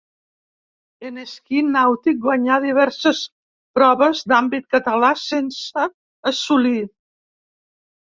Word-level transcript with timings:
En 1.09 1.19
esquí 1.23 1.61
nàutic 1.67 2.17
guanyà 2.23 2.57
diverses 2.65 3.23
proves 3.81 4.25
d'àmbit 4.33 4.69
català 4.75 5.15
sense 5.29 5.89
assolir. 6.35 6.79